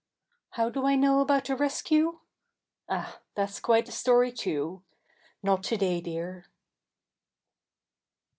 How 0.57 0.71
do 0.71 0.87
I 0.87 0.95
know 0.95 1.19
about 1.19 1.45
the 1.45 1.55
rescue? 1.55 2.21
Ah, 2.89 3.19
that's 3.35 3.59
quite 3.59 3.87
a 3.87 3.91
story, 3.91 4.31
too; 4.31 4.81
not 5.43 5.61
to 5.65 5.77
day, 5.77 6.01
Dear. 6.01 6.47